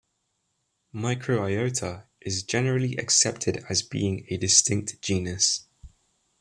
"Microiota" 0.95 2.07
is 2.21 2.41
generally 2.41 2.95
accepted 2.97 3.63
as 3.69 3.83
being 3.83 4.25
a 4.29 4.37
distinct 4.37 4.99
genus. 4.99 5.67